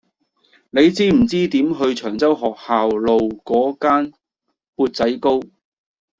[0.71, 4.11] 你知唔知點去長洲學校路嗰間
[4.75, 5.39] 缽仔糕